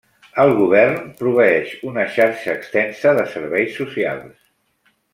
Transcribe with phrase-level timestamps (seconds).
[0.43, 4.39] El govern proveeix una xarxa extensa de serveis socials.